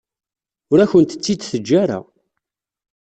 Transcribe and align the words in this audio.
Ur 0.71 0.79
akent-tt-id-teǧǧa 0.79 1.75
ara. 1.83 1.99